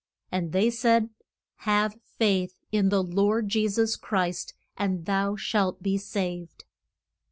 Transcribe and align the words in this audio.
And 0.31 0.51
they 0.51 0.71
said, 0.71 1.11
Have 1.57 1.99
faith 2.17 2.55
in 2.71 2.89
the 2.89 3.03
Lord 3.03 3.49
Je 3.49 3.67
sus 3.67 3.95
Christ, 3.95 4.55
and 4.75 5.05
thou 5.05 5.35
shalt 5.35 5.83
be 5.83 5.99
saved. 5.99 6.65